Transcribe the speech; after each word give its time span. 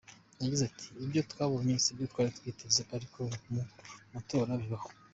Yagize 0.41 0.63
ati 0.69 0.85
“Ibyo 1.05 1.21
twabonye 1.31 1.73
sibyo 1.83 2.05
twari 2.11 2.29
twiteze 2.37 2.81
ariko 2.95 3.19
mu 3.53 3.61
matora 4.13 4.51
bibaho. 4.61 4.89